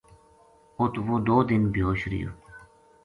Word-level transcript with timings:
اُت 0.79 0.93
وہ 1.05 1.15
دو 1.27 1.37
دن 1.49 1.61
بے 1.73 1.81
ہوش 1.87 2.01
رہیو 2.11 2.31